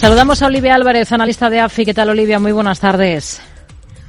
[0.00, 1.84] Saludamos a Olivia Álvarez, analista de AFI.
[1.84, 2.38] ¿Qué tal, Olivia?
[2.38, 3.42] Muy buenas tardes.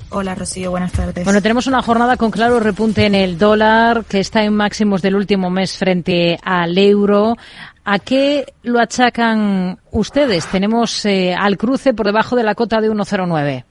[0.09, 0.71] Hola, Rocío.
[0.71, 1.25] Buenas tardes.
[1.25, 5.15] Bueno, tenemos una jornada con claro repunte en el dólar, que está en máximos del
[5.15, 7.35] último mes frente al euro.
[7.83, 10.45] ¿A qué lo achacan ustedes?
[10.45, 13.65] Tenemos eh, al cruce por debajo de la cota de 1,09.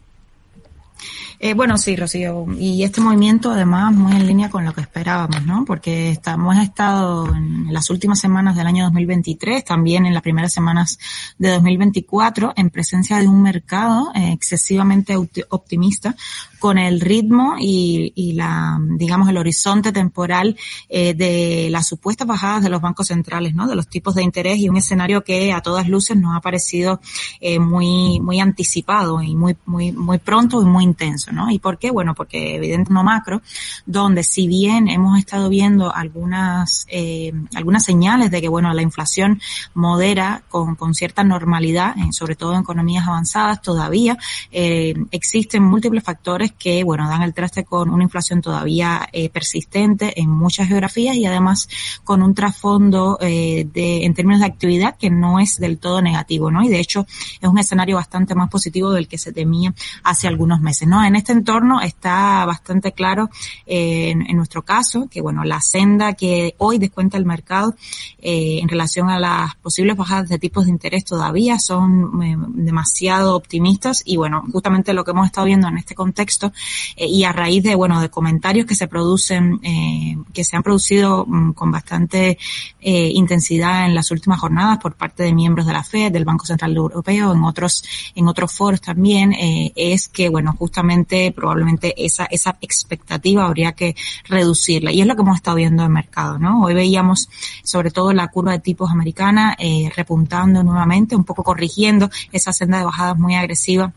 [1.43, 2.45] Eh, bueno, sí, Rocío.
[2.59, 5.65] Y este movimiento, además, muy en línea con lo que esperábamos, ¿no?
[5.65, 10.99] Porque estamos, estado en las últimas semanas del año 2023, también en las primeras semanas
[11.39, 16.15] de 2024, en presencia de un mercado eh, excesivamente optimista,
[16.61, 20.57] con el ritmo y, y, la, digamos, el horizonte temporal
[20.91, 23.67] eh, de las supuestas bajadas de los bancos centrales, ¿no?
[23.67, 27.01] De los tipos de interés y un escenario que a todas luces nos ha parecido
[27.41, 31.51] eh, muy, muy anticipado y muy, muy, muy pronto y muy intenso, ¿no?
[31.51, 31.91] ¿Y por qué?
[31.91, 33.43] Bueno, porque evidente no macro,
[33.87, 39.41] donde si bien hemos estado viendo algunas, eh, algunas señales de que, bueno, la inflación
[39.75, 44.17] modera con, con cierta normalidad, sobre todo en economías avanzadas, todavía
[44.51, 50.21] eh, existen múltiples factores que, bueno, dan el traste con una inflación todavía eh, persistente
[50.21, 51.69] en muchas geografías y además
[52.05, 56.51] con un trasfondo eh, de, en términos de actividad que no es del todo negativo,
[56.51, 56.63] ¿no?
[56.63, 57.07] Y de hecho
[57.41, 61.05] es un escenario bastante más positivo del que se temía hace algunos meses, ¿no?
[61.05, 63.31] En este entorno está bastante claro
[63.67, 67.75] eh, en, en, nuestro caso que, bueno, la senda que hoy descuenta el mercado
[68.19, 73.37] eh, en relación a las posibles bajadas de tipos de interés todavía son eh, demasiado
[73.37, 76.53] optimistas y, bueno, justamente lo que hemos estado viendo en este contexto
[76.97, 80.63] eh, y a raíz de, bueno, de comentarios que se producen, eh, que se han
[80.63, 82.39] producido mm, con bastante
[82.81, 86.47] eh, intensidad en las últimas jornadas por parte de miembros de la FED, del Banco
[86.47, 87.85] Central Europeo, en otros,
[88.15, 93.95] en otros foros también, es que, bueno, justamente probablemente esa, esa expectativa habría que
[94.29, 94.93] reducirla.
[94.93, 96.63] Y es lo que hemos estado viendo en el mercado, ¿no?
[96.63, 97.29] Hoy veíamos
[97.63, 99.57] sobre todo la curva de tipos americana
[99.95, 103.93] repuntando nuevamente, un poco corrigiendo esa senda de bajadas muy agresiva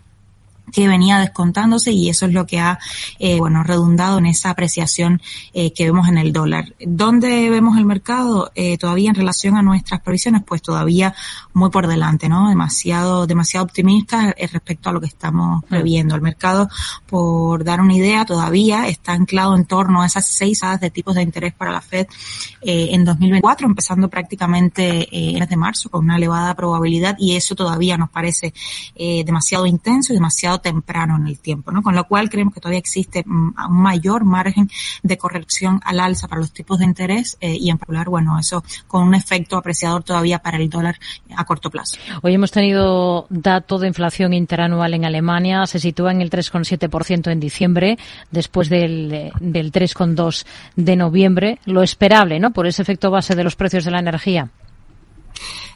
[0.71, 2.79] que venía descontándose y eso es lo que ha,
[3.19, 5.21] eh, bueno, redundado en esa apreciación
[5.53, 6.73] eh, que vemos en el dólar.
[6.79, 10.43] ¿Dónde vemos el mercado eh, todavía en relación a nuestras previsiones?
[10.45, 11.13] Pues todavía
[11.53, 12.49] muy por delante, ¿no?
[12.49, 16.15] Demasiado, demasiado optimista eh, respecto a lo que estamos previendo.
[16.15, 16.69] El mercado,
[17.05, 21.15] por dar una idea, todavía está anclado en torno a esas seis hadas de tipos
[21.15, 22.07] de interés para la Fed
[22.61, 27.53] eh, en 2024, empezando prácticamente en el de marzo con una elevada probabilidad y eso
[27.53, 28.53] todavía nos parece
[28.95, 31.81] demasiado intenso y demasiado temprano en el tiempo, ¿no?
[31.81, 34.69] Con lo cual creemos que todavía existe mm, un mayor margen
[35.01, 38.63] de corrección al alza para los tipos de interés eh, y en particular, bueno, eso
[38.87, 40.97] con un efecto apreciador todavía para el dólar
[41.35, 41.97] a corto plazo.
[42.21, 47.39] Hoy hemos tenido dato de inflación interanual en Alemania, se sitúa en el 3,7% en
[47.39, 47.97] diciembre,
[48.31, 52.51] después del, del 3,2% de noviembre, lo esperable, ¿no?
[52.51, 54.49] Por ese efecto base de los precios de la energía.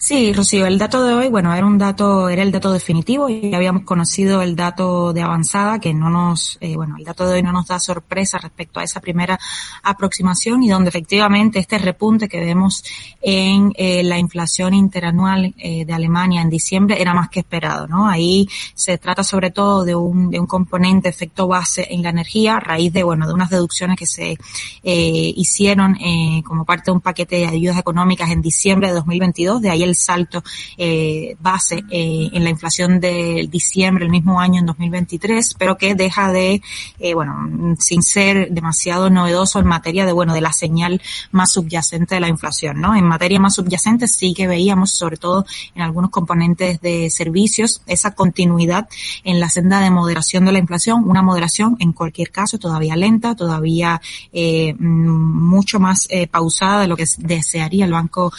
[0.07, 3.53] Sí, Rocío, el dato de hoy, bueno, era un dato, era el dato definitivo y
[3.53, 7.44] habíamos conocido el dato de avanzada que no nos, eh, bueno, el dato de hoy
[7.44, 9.38] no nos da sorpresa respecto a esa primera
[9.84, 12.85] aproximación y donde efectivamente este repunte que vemos
[13.22, 18.07] en eh, la inflación interanual eh, de Alemania en diciembre era más que esperado, ¿no?
[18.07, 22.56] Ahí se trata sobre todo de un, de un componente efecto base en la energía
[22.56, 24.38] a raíz de, bueno, de unas deducciones que se
[24.84, 25.97] hicieron
[26.44, 29.96] como parte de un paquete de ayudas económicas en diciembre de 2022, de ahí el
[29.96, 30.44] salto
[30.78, 35.96] eh, base eh, en la inflación de diciembre el mismo año en 2023, pero que
[35.96, 36.62] deja de,
[37.00, 42.16] eh, bueno, sin ser demasiado novedoso en materia de, bueno, de la señal más subyacente
[42.16, 42.96] de la inflación, ¿no?
[42.96, 48.14] En materia más subyacente sí que veíamos, sobre todo en algunos componentes de servicios, esa
[48.14, 48.90] continuidad
[49.24, 53.35] en la senda de moderación de la inflación, una moderación en cualquier caso todavía lenta,
[53.35, 54.02] todavía
[54.34, 58.34] eh, mucho más pausada de lo que desearía el Banco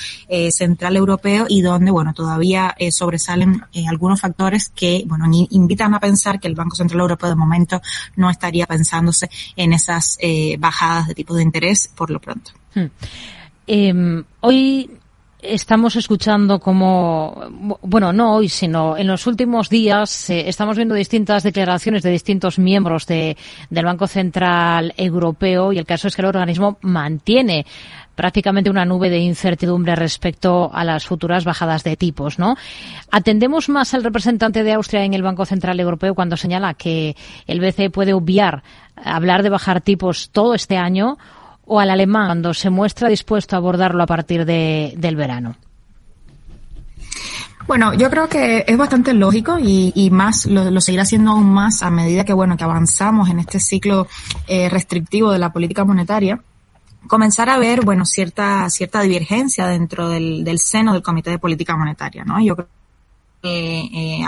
[0.51, 6.01] Central Europeo y donde, bueno, todavía eh, sobresalen eh, algunos factores que, bueno, invitan a
[6.01, 7.81] pensar que el Banco Central Europeo de momento
[8.17, 12.53] no estaría pensándose en esas eh, bajadas de tipo de interés por lo pronto.
[12.75, 12.87] Hmm.
[13.67, 14.91] Em, hoy
[15.49, 21.43] estamos escuchando como, bueno, no hoy, sino en los últimos días, eh, estamos viendo distintas
[21.43, 23.37] declaraciones de distintos miembros de,
[23.71, 27.65] del Banco Central Europeo y el caso es que el organismo mantiene
[28.15, 32.57] prácticamente una nube de incertidumbre respecto a las futuras bajadas de tipos, ¿no?
[33.13, 37.17] Atendemos más al representante de Austria en el Banco Central Europeo cuando señala que
[37.47, 38.65] el BCE puede obviar
[39.05, 41.17] hablar de bajar tipos todo este año
[41.69, 45.57] o al alemán cuando se muestra dispuesto a abordarlo a partir de, del verano?
[47.67, 51.83] Bueno, yo creo que es bastante lógico y, y más lo, seguirá siendo aún más
[51.83, 54.07] a medida que bueno que avanzamos en este ciclo
[54.47, 56.41] eh, restrictivo de la política monetaria
[57.07, 61.77] comenzar a ver, bueno, cierta, cierta divergencia dentro del, del seno del Comité de Política
[61.77, 62.41] Monetaria, ¿no?
[62.41, 62.69] Yo creo
[63.43, 64.21] eh,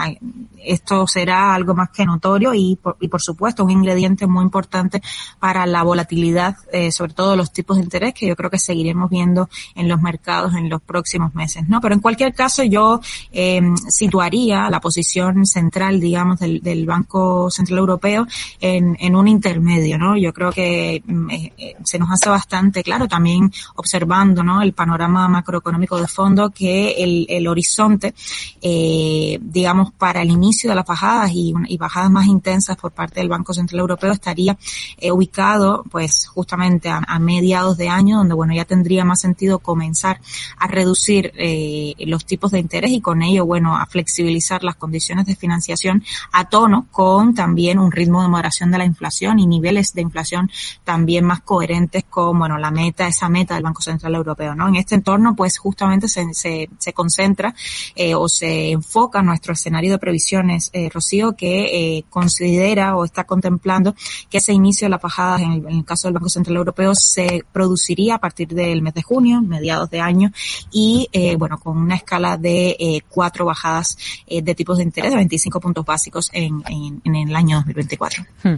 [0.63, 5.03] esto será algo más que notorio y por, y por supuesto un ingrediente muy importante
[5.39, 9.11] para la volatilidad, eh, sobre todo los tipos de interés que yo creo que seguiremos
[9.11, 11.81] viendo en los mercados en los próximos meses, ¿no?
[11.81, 13.01] Pero en cualquier caso yo
[13.33, 18.27] eh, situaría la posición central, digamos, del, del Banco Central Europeo
[18.61, 20.17] en, en, un intermedio, ¿no?
[20.17, 24.63] Yo creo que mm, eh, eh, se nos hace bastante claro también observando, ¿no?
[24.63, 28.15] El panorama macroeconómico de fondo que el, el horizonte,
[28.61, 29.10] eh,
[29.41, 33.21] digamos, para el inicio inicio de las bajadas y, y, bajadas más intensas por parte
[33.21, 34.59] del Banco Central Europeo estaría
[34.99, 39.61] eh, ubicado pues justamente a, a, mediados de año donde bueno ya tendría más sentido
[39.61, 40.21] comenzar
[40.59, 45.27] a reducir eh, los tipos de interés y con ello bueno a flexibilizar las condiciones
[45.27, 46.03] de financiación
[46.33, 50.51] a tono con también un ritmo de moderación de la inflación y niveles de inflación
[50.85, 54.77] también más coherentes con bueno la meta esa meta del Banco Central Europeo no en
[54.77, 57.55] este entorno pues justamente se, se, se concentra
[57.95, 63.23] eh, o se enfoca nuestro escenario de previsión eh, Rocío, que eh, considera o está
[63.23, 63.95] contemplando
[64.29, 66.95] que ese inicio de las bajadas en el, en el, caso del Banco Central Europeo
[66.97, 70.33] se produciría a partir del mes de junio, mediados de año,
[70.73, 73.97] y eh, bueno, con una escala de eh, cuatro bajadas
[74.27, 78.25] eh, de tipos de interés de 25 puntos básicos en, en, en el año 2024.
[78.43, 78.55] Hmm.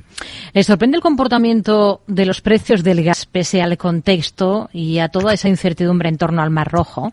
[0.54, 5.34] ¿Le sorprende el comportamiento de los precios del gas pese al contexto y a toda
[5.34, 7.12] esa incertidumbre en torno al Mar Rojo?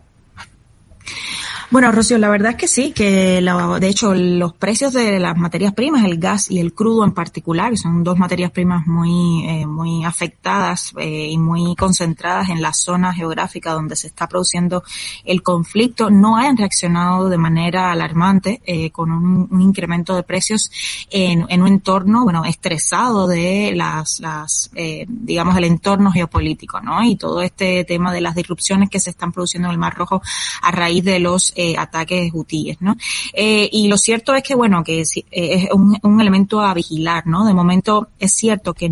[1.70, 5.36] Bueno, Rocío, la verdad es que sí, que la, de hecho los precios de las
[5.36, 9.66] materias primas, el gas y el crudo en particular, son dos materias primas muy, eh,
[9.66, 14.82] muy afectadas eh, y muy concentradas en la zona geográfica donde se está produciendo
[15.24, 20.72] el conflicto, no hayan reaccionado de manera alarmante eh, con un, un, incremento de precios
[21.08, 27.00] en, en, un entorno, bueno, estresado de las, las eh, digamos, el entorno geopolítico, ¿no?
[27.04, 30.20] Y todo este tema de las disrupciones que se están produciendo en el Mar Rojo
[30.62, 32.96] a raíz de los eh, ataques hutíes, ¿no?
[33.34, 37.26] Eh, y lo cierto es que, bueno, que es, es un, un, elemento a vigilar,
[37.26, 37.44] ¿no?
[37.44, 38.90] De momento es cierto que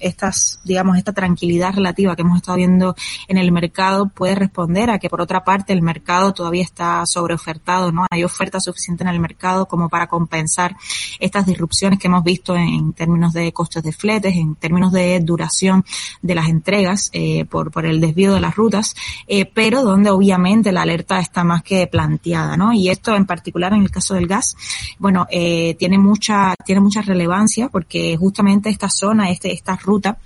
[0.00, 2.96] estas, digamos, esta tranquilidad relativa que hemos estado viendo
[3.28, 7.92] en el mercado puede responder a que, por otra parte, el mercado todavía está sobreofertado,
[7.92, 8.06] ¿no?
[8.10, 10.74] Hay oferta suficiente en el mercado como para compensar
[11.20, 15.84] estas disrupciones que hemos visto en términos de costes de fletes, en términos de duración
[16.22, 18.94] de las entregas eh, por, por el desvío de las rutas,
[19.26, 22.72] eh, pero donde obviamente la alerta está más que planteada planteada, ¿no?
[22.72, 24.56] Y esto en particular en el caso del gas,
[24.98, 30.18] bueno, eh, tiene mucha, tiene mucha relevancia porque justamente esta zona, este, esta ruta,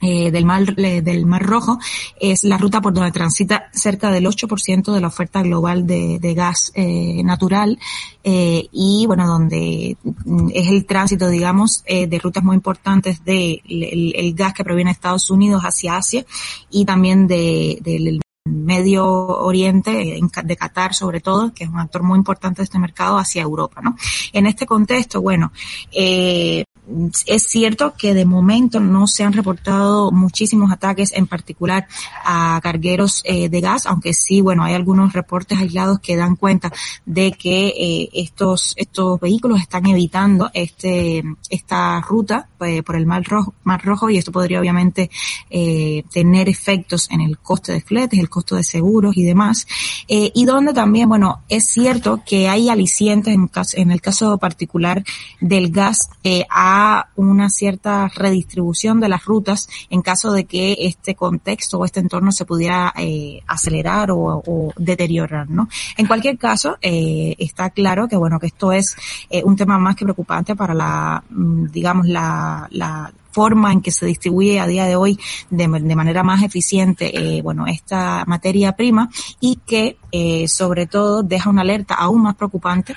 [0.00, 1.78] eh, del, mar, del Mar Rojo
[2.20, 6.34] es la ruta por donde transita cerca del 8% de la oferta global de, de
[6.34, 7.78] gas eh, natural
[8.22, 14.34] y bueno, donde mm, es el tránsito, digamos, de rutas muy importantes de el, el,
[14.34, 16.26] gas que proviene de Estados Unidos hacia Asia
[16.70, 22.18] y también de, del Medio Oriente, de Qatar sobre todo, que es un actor muy
[22.18, 23.96] importante de este mercado, hacia Europa, ¿no?
[24.34, 25.50] En este contexto, bueno,
[25.90, 26.64] eh,
[27.26, 31.86] es cierto que de momento no se han reportado muchísimos ataques, en particular
[32.24, 36.72] a cargueros eh, de gas, aunque sí, bueno, hay algunos reportes aislados que dan cuenta
[37.06, 43.24] de que eh, estos estos vehículos están evitando este esta ruta eh, por el Mar
[43.24, 45.10] Rojo, Mar Rojo y esto podría obviamente
[45.50, 49.66] eh, tener efectos en el coste de fletes, el costo de seguros y demás.
[50.06, 55.02] Y donde también, bueno, es cierto que hay alicientes en, en el caso particular
[55.40, 56.10] del gas
[56.50, 56.73] a
[57.16, 62.32] una cierta redistribución de las rutas en caso de que este contexto o este entorno
[62.32, 64.42] se pudiera eh, acelerar o,
[64.76, 65.68] deteriorar, ¿no?
[65.96, 68.96] En cualquier caso, eh, está claro que bueno que esto es
[69.30, 73.90] eh, un tema más que preocupante para la, mm, digamos la, la forma en que
[73.90, 75.18] se distribuye a día de hoy
[75.50, 81.50] de, manera más eficiente, eh, bueno, esta materia prima y que eh, sobre todo deja
[81.50, 82.94] una alerta aún más preocupante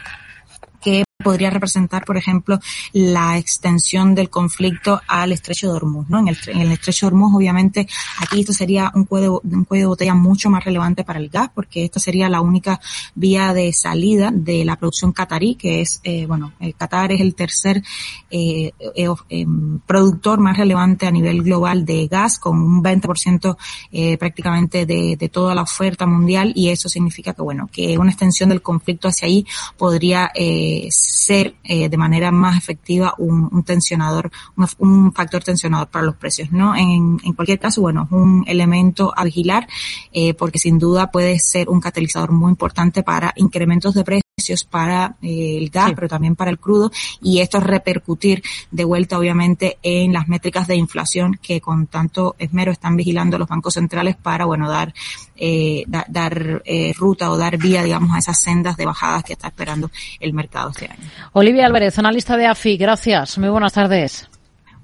[1.24, 2.60] podría representar, por ejemplo,
[2.94, 6.20] la extensión del conflicto al estrecho de Hormuz, ¿no?
[6.20, 7.88] En el, en el estrecho de Hormuz, obviamente,
[8.20, 12.00] aquí esto sería un cuello, de botella mucho más relevante para el gas, porque esta
[12.00, 12.80] sería la única
[13.16, 17.34] vía de salida de la producción catarí, que es, eh, bueno, el Qatar es el
[17.34, 17.82] tercer
[18.30, 23.58] eh, eh, em, productor más relevante a nivel global de gas, con un 20%
[23.92, 28.12] eh, prácticamente de, de toda la oferta mundial, y eso significa que, bueno, que una
[28.12, 29.48] extensión del conflicto hacia ahí
[29.78, 34.30] podría eh, ser eh, de manera más efectiva un, un tensionador,
[34.78, 36.76] un, factor tensionador para los precios, ¿no?
[36.76, 39.68] En, en, cualquier caso, bueno, es un elemento a vigilar,
[40.12, 44.66] eh, porque sin duda puede ser un catalizador muy importante para incrementos de precios precios
[44.66, 46.92] para eh, el gas, pero también para el crudo,
[47.24, 52.72] y esto repercutir de vuelta, obviamente, en las métricas de inflación que con tanto esmero
[52.72, 54.94] están vigilando los bancos centrales para, bueno, dar,
[55.36, 59.48] eh, dar eh, ruta o dar vía, digamos, a esas sendas de bajadas que está
[59.48, 59.90] esperando
[60.20, 61.10] el mercado este año.
[61.34, 63.40] Olivia Álvarez, analista de AFI, gracias.
[63.40, 64.30] Muy buenas tardes.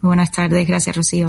[0.01, 1.27] Muy buenas tardes, gracias, Rocío.